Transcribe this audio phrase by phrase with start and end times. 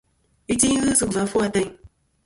[0.53, 1.69] Iti ghɨ sɨ gvà ɨfwo ateyn.